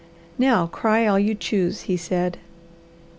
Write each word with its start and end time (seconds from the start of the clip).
"Now 0.39 0.65
cry 0.65 1.05
all 1.05 1.19
you 1.19 1.35
choose!" 1.35 1.81
he 1.81 1.95
said. 1.95 2.39